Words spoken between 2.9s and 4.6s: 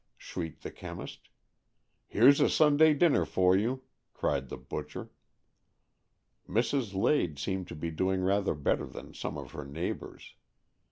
dinner for you," cried the